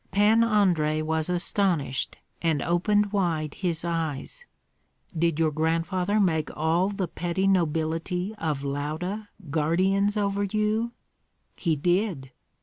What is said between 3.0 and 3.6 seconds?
wide